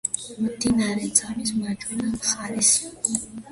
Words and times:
მდინარე 0.45 1.09
ძამის 1.19 1.53
მარჯვენა 1.59 2.09
მხარეს. 2.17 2.75